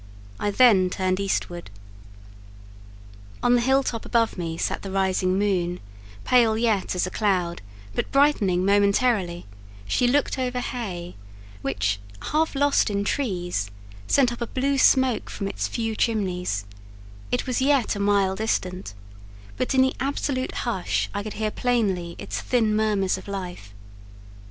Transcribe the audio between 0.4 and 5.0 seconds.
then turned eastward. On the hill top above me sat the